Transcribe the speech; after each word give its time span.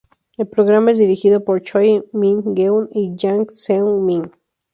El 0.35 0.47
programa 0.47 0.89
es 0.89 0.97
dirigido 0.97 1.43
por 1.43 1.61
Choi 1.61 2.03
Min-geun 2.11 2.89
y 2.91 3.13
Jang 3.15 3.47
Seung-min. 3.51 4.31